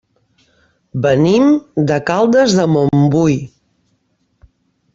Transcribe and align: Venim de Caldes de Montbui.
Venim 1.05 1.45
de 1.91 1.99
Caldes 2.07 2.57
de 2.61 2.67
Montbui. 2.77 3.37